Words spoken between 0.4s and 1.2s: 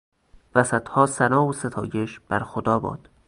و صدها